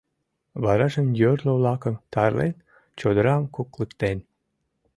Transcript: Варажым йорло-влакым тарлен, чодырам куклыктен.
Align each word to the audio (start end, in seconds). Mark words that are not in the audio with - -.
Варажым 0.63 1.07
йорло-влакым 1.21 1.95
тарлен, 2.13 2.55
чодырам 2.99 3.43
куклыктен. 3.55 4.17